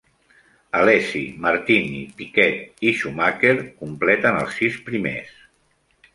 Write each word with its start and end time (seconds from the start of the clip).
Alesi, 0.77 1.21
Martini, 1.43 1.99
piquet, 2.21 2.57
i 2.89 2.95
Schumacher 3.01 3.53
completen 3.83 4.41
els 4.43 4.59
sis 4.63 4.81
primers. 4.91 5.39